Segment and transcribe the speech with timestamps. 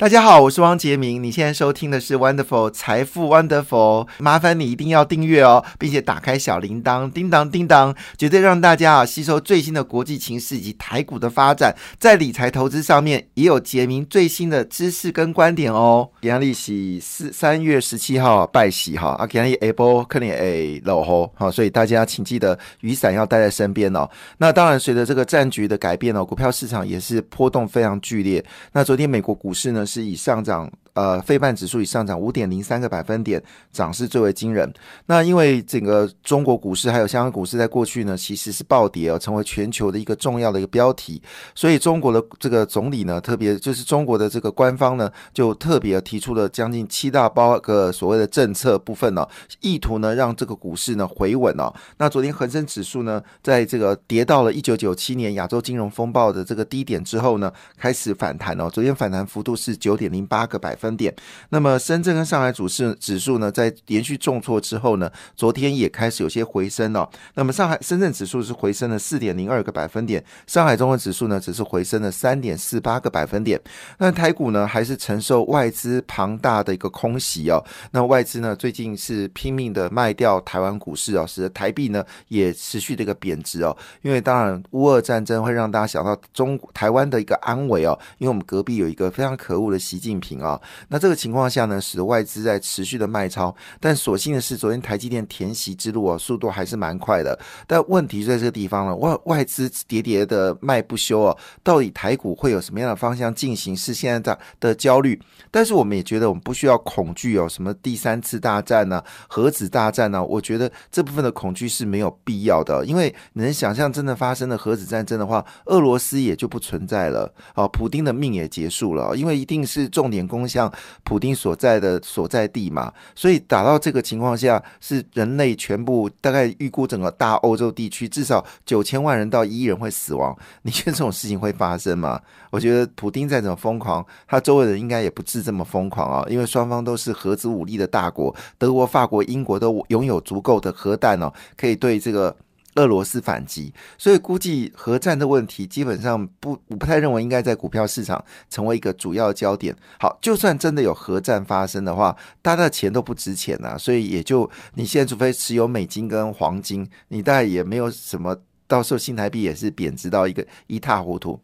[0.00, 1.22] 大家好，我是汪杰明。
[1.22, 16.08] 你现在收听的是 Wonderful 财富 Wonderful，麻烦你一定要订阅哦，并且打开小铃铛，叮当叮当，绝对让大家啊吸收最新的国际情势以及台股的发展，在理财投资上面也有杰明最新的知识跟观点哦。
[16.22, 24.08] 今日是四三月十七号拜喜哈，啊，今日下波可能诶落雨哈，所以大家请记得雨伞要带在身边哦。
[24.38, 28.42] 那当然，随着这个战局的改变哦，股票市场也是波动非常剧烈。
[28.72, 29.86] 那昨天美国股市呢？
[29.90, 30.70] 是以上涨。
[30.94, 33.42] 呃，费半指数以上涨五点零三个百分点，
[33.72, 34.72] 涨势最为惊人。
[35.06, 41.22] 那因为整个中国股市还有香港股市在过去呢，其实是暴跌哦，成为全球的一个重要的一个标题。
[41.54, 49.26] 所以中国的这个总理呢，特别就是中国的这个官方呢，就特别提出了将近七大包个所谓的政策部分呢，
[49.60, 51.72] 意图呢让这个股市呢回稳哦。
[51.98, 58.68] 那昨天恒生指数呢，在这个跌到了一九九七年亚洲金融风暴的这个低点之后呢，开始反弹哦。
[58.68, 60.90] 昨天反弹幅度是九点零八个百分分。
[61.00, 61.14] 点，
[61.48, 67.08] 那么深圳跟上海主市指数呢，在连续重挫之后呢，昨天也开始有些回升了。
[67.34, 73.58] 那么上海深圳指数是回升了四点零二个百分点，上海综合指数呢，只是回升了三点四八个百分点。
[73.98, 77.64] 那台股呢，还是承受外资庞大的一个空袭哦。
[77.92, 83.74] 那外资呢，最近是拼命的卖掉台湾股市哦，使得台币呢也持续的一个贬值哦。
[84.02, 90.60] 因为当然乌俄战争会让大家想到中台湾的一个安危哦，因为我们隔壁有一个非常可恶的习近平啊。
[90.88, 97.38] 那这个情况下呢，使得外资在持续的卖超，但所幸的是，昨天台积电填息之路啊，速度还是蛮快的。
[97.66, 103.76] 但问题在这个地方了，外外资喋喋的卖不休啊，到底台股会有什么样的方向进行？
[103.76, 105.20] 是现在的的焦虑。
[105.50, 110.24] 但是我们也觉得我们不需要恐惧哦，什么第三次大战呢，核子大战呢？
[110.24, 120.72] 我觉得这部分的恐惧是没有必要的，因为能想象真的发生了核子战争的话，俄罗斯也就不存在了啊，普丁的命也结束了，因为一定是重点攻下向。
[121.02, 130.36] 普丁所在的所在地嘛，所以打到这个情况下，是人类全部大概预估整个大欧洲地区至少九千万人到一亿人会死亡。
[130.62, 132.20] 你觉得这种事情会发生吗？
[132.50, 142.36] 我觉得普丁再怎么疯狂，他周围人应该也不至这么疯狂啊，因为双方都是核子武力的大国，德国、法国、英国都拥有足够的核弹哦，可以对这个。
[142.76, 149.74] 俄罗斯反击，所以估计核战的问题基本上不，我不太认为应该在股票市场成为一个主要焦点。
[149.98, 158.36] 好，就算真的有核战发生的话，大家的钱都不值钱呐，所以也就你现在除非持有美金跟黄金，你大概也没有什么，
[158.66, 161.40] 到时候新台币也是贬值到一个一塌糊涂。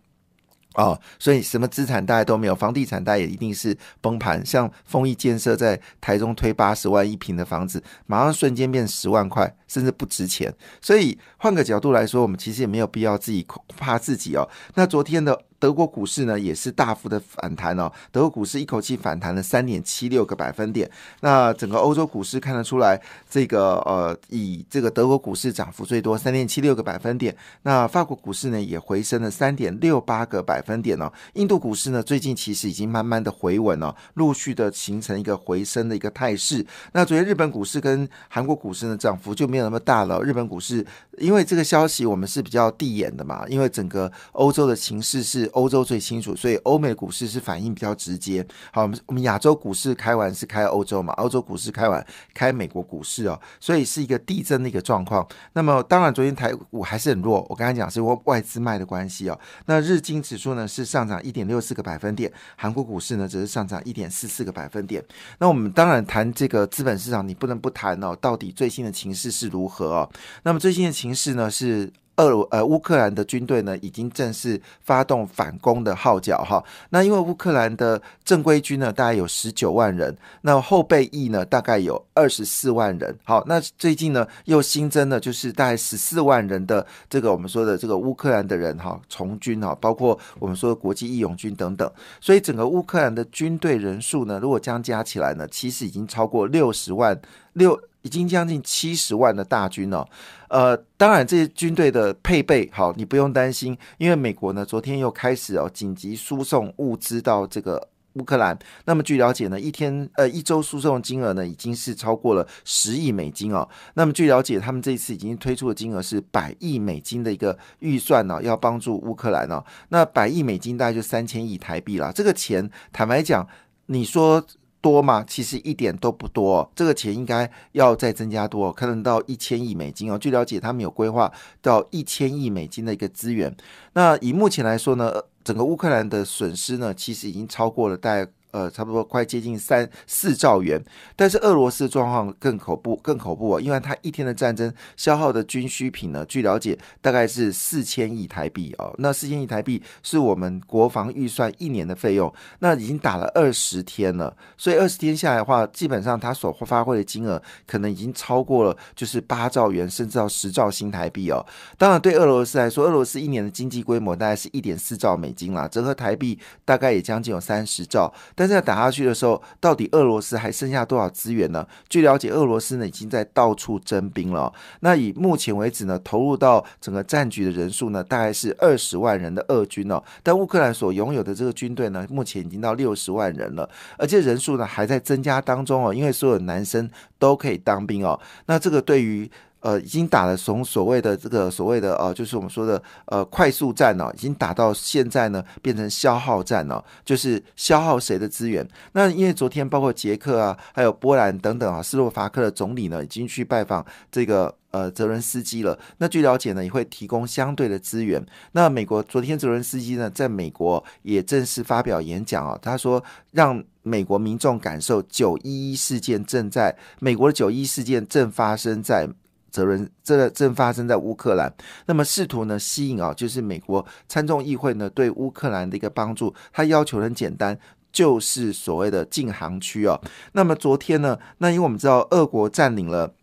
[0.76, 4.44] 哦，所以什么资产大家都没有，房地产大家也一定是崩盘。
[4.44, 10.54] 像丰益建设在台中推八十万一平的房子，马上瞬间变十万块，甚至不值钱。
[10.80, 14.48] 所以换个角度来说，我们其实也没有必要自己怕自己哦。
[14.74, 15.45] 那昨天的。
[15.58, 20.90] 德国股市呢也是大幅的反弹哦，德国股市一口气反弹了三点七六个百分点。
[21.20, 27.34] 那整个欧洲股市看得出来，这个呃以这个德国股市涨幅最多，三点七六个百分点。
[27.62, 31.10] 那法国股市呢也回升了三点六八个百分点哦。
[31.34, 36.64] 印度股市呢最近其实已经慢慢的回稳了，陆续的形成一个回升的一个态势。
[36.92, 40.20] 那昨天日本股市跟韩国股市呢涨幅就没有那么大了。
[40.22, 40.84] 日本股市
[41.18, 45.45] 因为这个消息我们是比较递眼的嘛，因为整个欧洲的情势是。
[45.52, 48.46] 欧洲最清楚，所以欧美股市是反应比较直接。
[48.72, 55.26] 好，我们我们亚洲股市开完是开欧洲嘛，欧洲股市开完开美国股市哦，所以是一个递增的一个状况。
[55.52, 59.38] 那么当然，昨天台股还是很弱，我刚才讲是因为外资卖的关系哦。
[59.66, 65.04] 那日经指数呢是上涨一点六四个百分点，韩国股市呢则是上涨一点四四个百分点。
[65.38, 70.10] 那我们当然谈这个资本市场，你不能不谈哦，到底最新的情势是如何哦？
[70.42, 71.92] 那么最新的情势呢是。
[72.16, 76.62] 俄呃乌克兰的军队呢，已经正式发动反攻的号角哈。
[76.90, 83.16] 那因为乌克兰的正规军呢，大概有十九万人，那后备役呢，大概有二十四万人。
[83.24, 91.90] 好，那最近呢，又新增了就是大概十四万人的这个我们说的这个乌克兰的人哈，从军哈，包括我们说的国际义勇军等等。
[92.20, 97.20] 所以整个乌克兰的军队人数呢，如果将加起来呢，其实已经超过六十万
[97.52, 97.78] 六。
[98.06, 100.08] 已经将近七十万的大军了，
[100.48, 108.56] 呃，当然这些军队的配备好，你不用担心，因为美国呢昨天又开始哦紧急输送物资到这个乌克兰。
[108.84, 113.68] 那么据了解呢，一天呃一周输送金额呢已经是超过了十亿美金哦。
[113.94, 119.64] 那么据了解，他们这次已经推出的金额是百亿美金的一个预算呢，要帮助乌克兰哦。
[119.88, 122.12] 那百亿美金大概就三千亿台币了。
[122.12, 123.44] 这个钱坦白讲，
[123.86, 124.46] 你说。
[124.86, 125.24] 多吗？
[125.26, 130.16] 其实一点都不多，这个钱应该要再增加多，可能到一千亿美金哦。
[130.16, 133.52] 据了解，他们有规划到一千亿美金的一个资源。
[133.94, 135.12] 那以目前来说呢，
[135.42, 138.30] 整个乌克兰的损失呢，其实已经超过了大概。
[138.56, 140.82] 呃，差不多快接近三四兆元。
[141.14, 143.60] 但是俄罗斯状况更恐怖，更恐怖啊！
[143.60, 148.94] 因为它一天的战争消耗的军需品呢，据了解大概是四千亿台币哦。
[148.96, 154.34] 那四千亿台币是我们国防预算一年的费用，那已经打了二十天了。
[154.56, 161.44] 所以二十天下来的话，基本上它所发挥的金额可能已经超过了，就是八兆元，甚至到十兆新台币哦。
[161.76, 168.10] 当然，对俄罗斯来说，俄罗斯一年的经济规模大概是一点四兆美金啦，折合台币大概也将近有三十兆。
[168.34, 171.66] 但是在打下去的时候，到底俄罗斯还剩下多少资源呢？
[171.88, 174.52] 据了解，俄罗斯呢已经在到处征兵了。
[174.80, 180.02] 那以目前为止呢，投入到整个战局的人数呢，大概是二十万人的俄军哦。
[180.22, 185.92] 但乌克兰所拥有的这个军队呢，目前已经到六十万人了，而且人数呢还在增加当中哦。
[185.92, 186.88] 因为所有男生
[187.18, 188.18] 都可以当兵哦。
[188.46, 189.30] 那这个对于
[189.66, 198.64] 呃，已经打了从所谓的这个所谓的呃，就是我们说的呃快速战哦，已经打到现在呢，变成消耗战哦，就是消耗谁的资源？
[198.92, 205.76] 那因为昨天包括捷克啊，还有波兰等等啊，斯洛伐克的总理呢，已经去拜访这个呃泽伦斯基了。
[205.98, 208.24] 那据了解呢，也会提供相对的资源。
[208.52, 213.02] 那美国昨天泽伦斯基呢，在美国也正式发表演讲啊，他说
[213.32, 219.08] 让美国民众感受九一一事件正在美国的九一事件正发生在。
[219.50, 221.52] 责任这正发生在乌克兰，
[221.86, 227.58] 那么试图呢吸引啊，就是美国参众议会呢对乌克兰的一个帮助，他要求很简单，
[227.92, 230.00] 就是所谓的禁航区哦。
[230.32, 233.14] 那么昨天呢，那因为我们知道俄国占领了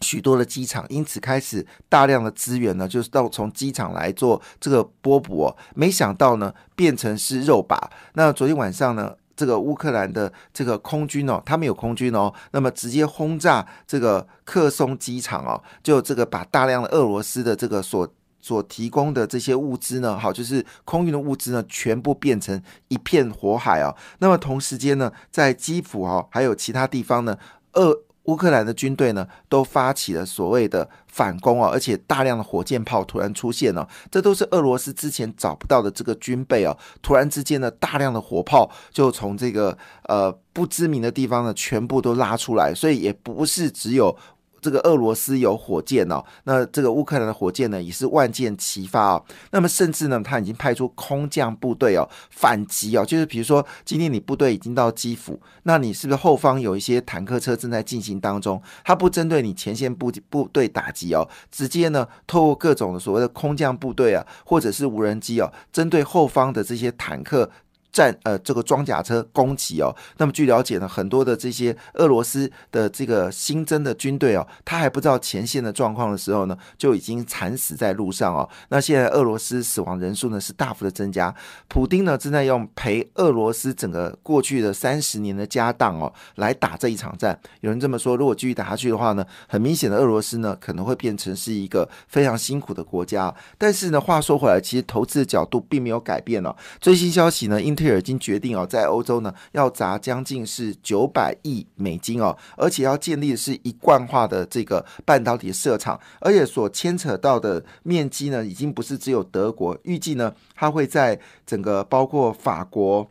[0.00, 5.56] 许多的机场，因此开始大量的资源呢，就是到从机场来做这个波补哦。
[5.74, 7.78] 没想到呢，变成是肉靶。
[8.14, 9.14] 那昨天晚上呢？
[9.40, 18.06] 这个乌克兰的这个空军哦，他们有空军哦，那么直接轰炸这个克松机场哦，就这个把大量的俄罗斯的这个所
[18.42, 23.96] 所提供的这些物资呢，好，就是空运的物资呢，全部变成一片火海哦。
[24.18, 27.38] 那么同时间呢，在基辅哦，还有其他地方呢，
[27.72, 28.02] 俄。
[28.24, 36.76] 乌克兰的军队呢，都发起了所谓的反攻啊，而且大量的火箭炮突然出现了，这都是俄罗斯之前找不到的这个军备啊。
[37.02, 44.16] 突然之间呢，大量的火炮就从这个呃不知名的地方呢，全部都拉出来，所以也不是只有。
[44.60, 49.24] 这个俄罗斯有火箭哦，那这个乌克兰的火箭呢也是万箭齐发哦。
[49.50, 58.60] 那么甚至呢，他已经派出空降部队哦反击哦，就是比如说今天你部队已经到基辅，那你是不是后方有一些坦克车正在进行当中？
[58.84, 67.50] 他不针对你前线部部队打击哦，直接呢透过各种的所谓的空降部队啊，或者是无人机哦，针对后方的这些坦克。
[67.92, 78.48] 战呃，这个装甲车攻击哦，那么据了解呢，很多的这些俄罗斯的这个新增的军队哦，他还不知道前线的状况的时候呢，就已经惨死在路上哦。
[78.68, 81.34] 那现在俄罗斯死亡人数呢是大幅的增加，
[81.66, 87.36] 普丁呢正在用赔俄罗斯整个过去的三十年的家当哦来打这一场战。
[87.60, 93.34] 有人这么说，如果继续打下去的话呢，很明显的俄罗斯呢可能会变成是一个非常辛苦的国家。
[93.58, 96.54] 但是呢，话说回来，其实投资的角度并没有改变哦。
[96.80, 97.74] 最新消息呢，英。
[97.80, 113.08] 特尔已经决定哦，在欧洲呢要砸将近是九百亿美金哦，而且要建立的是一贯化的这个半导体的设厂，而且所牵扯到的面积呢，已经不是只有德国，预计呢，它会在整个包括法国。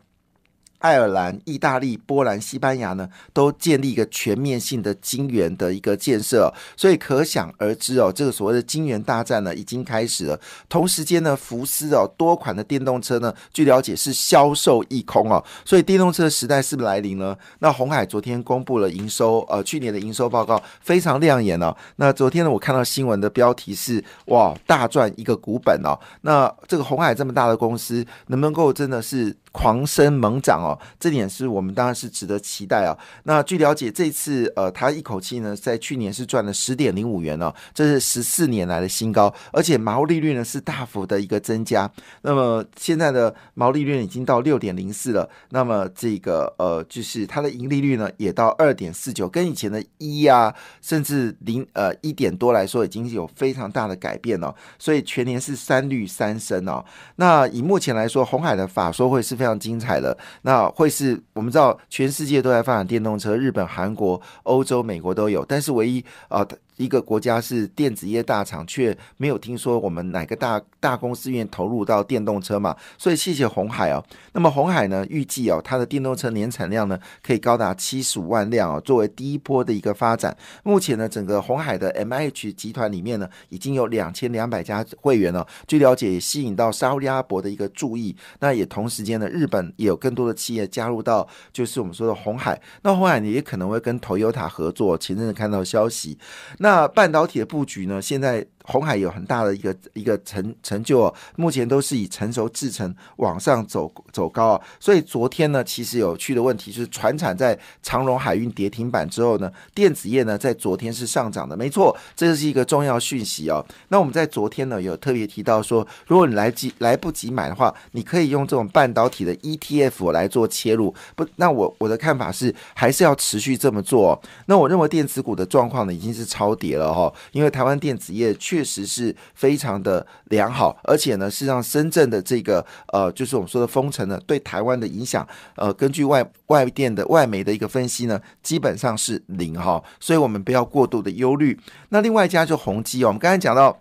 [0.80, 10.40] 爱尔兰、意大利、波兰、西班牙呢，都建立一个全面性的金元的一个建设，所以可想而知哦，这个所谓的金元大战呢，已经开始了。
[10.68, 17.38] 同时间呢，福斯哦，多款的电动车呢，据了解是销售一空哦，所以电动车时代是不是来临呢？
[17.59, 21.76] 那红海昨天公布了营收，呃，去年的营收报告非常亮眼哦。
[21.98, 26.00] 那昨天呢，我看到新闻的标题是哇，大赚一个股本哦。
[26.21, 29.36] 那这个红海这么大的公司，能不能够真的是？
[29.52, 32.96] 狂升猛涨哦，这点是我们当然是值得期待啊。
[33.24, 41.90] 那据了解，这次呃，它一口气呢，在去年是赚了十点零五元哦，这是十四年来的新高，而且毛利率呢是大幅的一个增加。
[42.22, 54.54] 那么现在的毛利率已经到六点零四了，那么这个呃，就是它的盈利率呢也到二点四九，跟以前的一啊，甚至零呃一点多来说，已经有非常大的改变了。
[54.78, 56.86] 所以全年是三率三升哦。
[57.16, 59.39] 那以目前来说，红海的法说会是。
[59.40, 66.46] 非常精彩的，那会是我们知道全世界都在发展电动车，日本、韩国、欧洲、美国都有，但是唯一啊。
[66.80, 72.74] 一个国家是电子业大厂，却没有听说我们哪个大大公司愿意投入到电动车嘛？
[72.98, 74.02] 所以谢谢红海哦。
[74.31, 80.36] 那么红海呢，预计哦，它的电动车年产量呢可以高达七十五万辆哦，作为第一波的一个发展。
[80.64, 85.45] 目前呢，整个红海的 M H 集团里面呢，已经有两千两百家会员了。
[85.68, 88.16] 据了解，也吸引到沙特阿伯的一个注意。
[88.40, 92.62] 那也同时间呢，日本也有更多的企业加入到，就是我们说的红海。
[92.83, 94.98] 那红海呢，也可能会跟 Toyota 合作。
[94.98, 96.18] 前阵子看到消息，
[96.59, 98.45] 那那半导体的布局呢，现在。
[98.69, 113.66] 红海有很大的一个一个成成就哦，目前都是以成熟制成往上走走高啊，所以昨天呢，其实有趣的问题就是船产在长荣海运跌停板之后呢，电子业呢在昨天是上涨的，没错，这是一个重要讯息哦。
[113.88, 120.94] 那我们在昨天呢有特别提到说，如果你来及来不及买的话，你可以用这种半导体的 ETF 来做切入。
[121.16, 124.21] 不，那我我的看法是还是要持续这么做。
[124.45, 135.25] 那我认为电子股的状况呢已经是超跌了哈，因为台湾电子业确确实是非常的良好，而且呢，是让深圳的这个呃，就是我们说的封城呢，对台湾的影响，
[135.56, 141.57] 呃，根据外外电的外媒的一个分析呢，基本上是零哈，所以我们不要过度的忧虑。
[141.87, 143.80] 那另外一家就宏基哦，我们刚才讲到。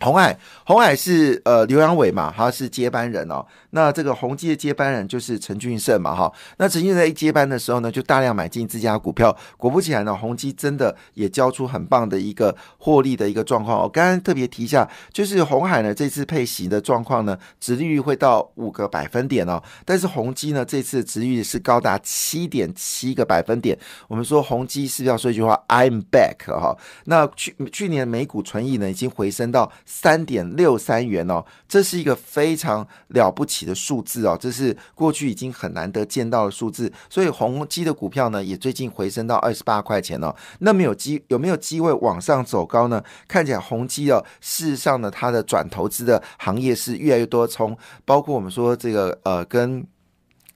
[0.00, 0.36] 红海，
[0.66, 3.46] 红海是呃刘阳伟嘛，他是接班人哦。
[3.70, 6.30] 那这个宏基的接班人就是陈俊盛嘛，哈。
[6.58, 9.34] 那陈俊盛一接班的时候呢，就大量买进自家股票。
[9.56, 13.80] 果不其然呢，宏基真的也交出很棒的一个获利的一个状况。
[13.80, 19.62] 我刚刚特别提一下，就是红海呢这次配息的状况呢，殖利率会到五个百分点哦。
[19.84, 23.78] 但是宏基呢这次殖利率是高达七点七个百分点。
[24.08, 26.76] 我们说宏基是要说一句话，I'm back 哈。
[27.04, 29.70] 那去去年美股存益呢已经回升到。
[29.96, 36.92] 三点六三元哦，这是一个非常了不起的数字哦，这是过去已经很难得见到的数字。
[37.08, 40.34] 所以宏基的股票呢，也最近回升到二十八块钱哦。
[40.58, 43.00] 那么有机有没有机会往上走高呢？
[43.28, 49.86] 看起来宏基哦，事实上呢，它的转投资的行业是越来越多，从包括我们说这个呃跟。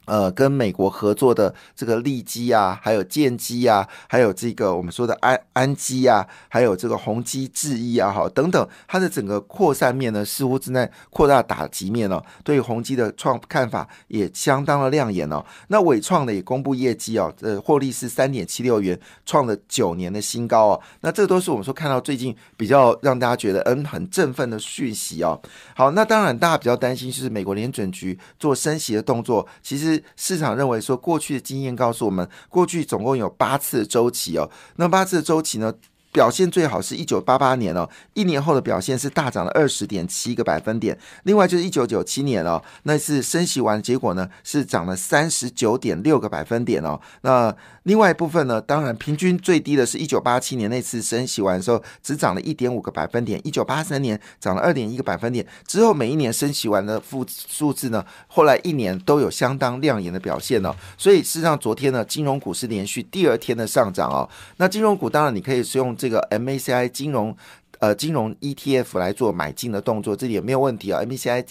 [0.08, 12.24] 呃，跟美国合作的这个利基啊，还有建基啊，还有这个我们说的安安基啊，还有这个宏基智易啊，哈等等，它的整个扩散面呢，似乎正在扩大打击面哦。
[12.42, 15.44] 对宏基的创看法也相当的亮眼哦。
[15.68, 20.80] 那伟创呢也公布业绩哦，呃，获利是三点七六元，创了九年的新高哦。
[21.02, 25.38] 那这都是我们说看到最近比较让大家觉得嗯很振奋的讯息哦。
[25.74, 29.97] 好，那当然大家比较担心就是美国联准局做升息的动作，其实。
[30.16, 34.50] 市场认为说，过去的经验告诉我们，过去总共有八次的周期哦。
[34.76, 35.72] 那八次的周期呢？
[36.10, 40.98] 表现最好是一九八八年哦，一年后的表现是大涨了二十点七个百分点。
[41.24, 46.98] 另外就是一九九七年哦，那次升息完，结果呢是涨了三十九点六个百分点哦。
[47.20, 53.38] 那另外一部分呢，当然平均最低的是一九八七年那次升息完的时候，只涨了一点五个百分点。
[53.44, 55.46] 一九八三年涨了二点一个百分点。
[55.66, 60.74] 之后每一年升息完的负数字呢，后来一年都有相当亮眼的表现哦。
[60.96, 64.28] 所以事实上，昨天呢，金融股是连续第二天的上涨哦。
[64.56, 65.97] 那金融股当然你可以使用。
[65.98, 67.36] 这个 MACI 金融
[67.80, 71.02] 呃金融 ETF 来做买进的动作，这里也没有问题啊。
[71.02, 71.44] MACI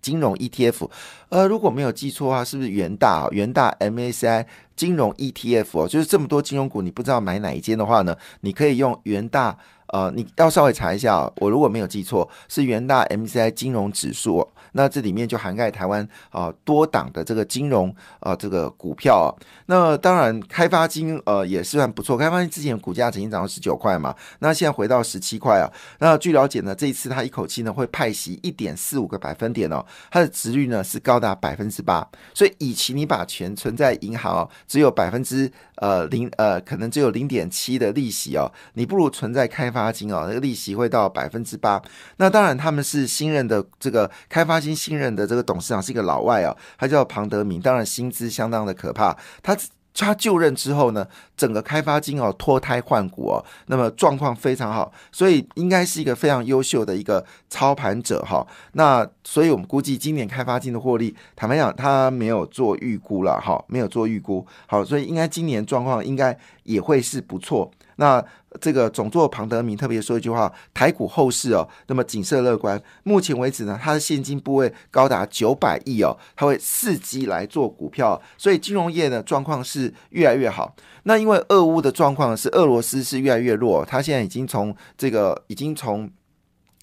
[0.00, 0.88] 金融 ETF，
[1.28, 3.28] 呃，如果没有记错的话，是不是元大啊？
[3.32, 8.16] 元大 MACI 金融 ETF 哦，就是这么多金融股，你不知道买哪一间的话呢？
[8.40, 9.58] 你可以用元大
[9.92, 14.46] 呃，你要稍微查一下，我如果没有记错，是元大 MCI 金融指数。
[14.72, 19.28] 那这里面就涵盖台湾啊多档的这个金融啊这个股票啊，
[19.66, 25.66] 那当然开发金呃也是算不错，开发金之前股价曾经涨到十九块嘛，那现在回到十七块啊。
[25.98, 41.82] 那据了解呢，这一次它一口气呢会派息一点四五个百分点哦，它的值率呢是高达百分之八，所以以其你把钱存在银行哦，只有百分之呃零呃可能只有零点七的利息哦，你不如存在开发发金哦，那个利息会到百分之八。
[42.18, 44.60] 那当然他们是新任的这个开发。
[44.60, 49.16] 新新任的这个董事长是一个老外啊，他叫庞德明，当然薪资相当的可怕。
[49.42, 49.56] 他
[49.94, 58.46] 他就任之后呢，整个开发金哦脱胎换骨哦，那么状况非常好，所以应该是一个非常优秀的一个操盘者哈。
[58.72, 64.46] 那所以我们估计今年开发金的获利，坦白讲他没有做预估了哈，没有做预估。
[64.66, 67.70] 好，所以应该今年状况应该也会是不错。
[68.00, 68.24] 那
[68.62, 72.82] 这个总座庞德明特别说一句话：台股后市哦，那么景色乐观。
[73.02, 80.74] 目前为止呢，它的现金部位高达九百亿哦，它会伺机来做股票，所以金融业的状况是越来越好。
[81.02, 86.10] 那因为俄乌的状况是俄罗斯是越来越弱，它现在已经从这个已经从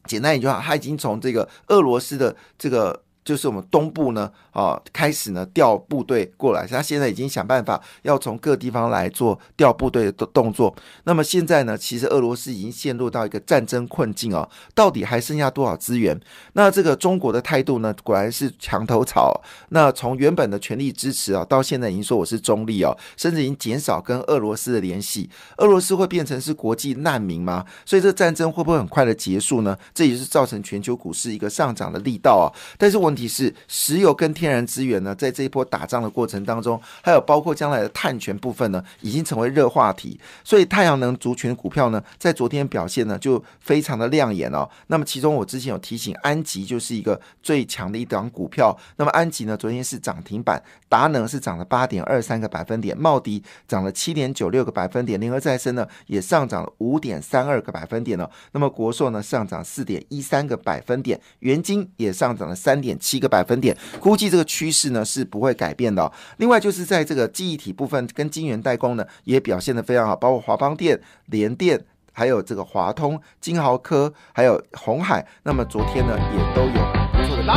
[0.05, 3.03] 简单一句话，它已经从这个俄罗斯的这个。
[3.27, 10.74] 就是我们东部呢，啊，开始呢调部队过来，他现在已经想办法要从各地方来做调部队的动动作。
[11.03, 16.17] 那么现在呢，其实俄罗斯已经陷入到一个战争困境哦，到底还剩下多少资源？
[16.53, 19.43] 那这个中国的态度呢，果然是墙头草。
[19.69, 25.29] 那从原本的全力支持啊，到现在已经说我是中立哦，甚至已经减少跟俄罗斯的联系。
[25.57, 27.65] 俄罗斯会变成是国际难民吗？
[27.86, 29.77] 所以这战争会不会很快的结束呢？
[29.93, 32.48] 这也是造成全球股市一个上涨的力道啊。
[32.77, 40.19] 但是我题是，石油跟天然资源呢，在这一波打仗的过程当中，还有包括将来的碳权部分呢，已经成为热话题。
[40.43, 44.69] 所以太阳能族群股票呢，在昨天表现呢，就非常的亮眼哦。
[44.86, 48.77] 那么其中我之前有提醒，安吉就是一个最强的一档股票。
[48.97, 58.29] 那么安吉呢，昨天是涨停板，达能是涨了八点二三个百分点，茂迪涨了七点九六个百分点，联合再生呢也上涨了五点三二个百分点了。
[58.51, 63.73] 那么国硕呢上涨四点一三个百分点，元金也上涨了三点七个百分点。
[64.01, 66.11] 估计这个趋势呢是不会改变的。
[66.39, 75.25] 另外就是在这个记忆体部分跟晶圆代工呢也表现的非常好，包括华邦电、联电，还有这个华通、金豪科，还有红海。
[75.43, 76.83] 那么昨天呢也都有
[77.13, 77.47] 不错的。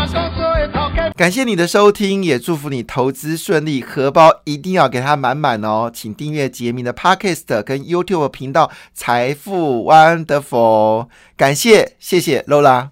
[1.16, 5.90] 感谢你的收听，也祝福你投资顺利，荷包一定要给它满满哦。
[5.92, 11.08] 请订阅杰明的 Podcast 跟 YouTube 频道财富 Wonderful。
[11.36, 12.90] 感谢，谢谢 Lola。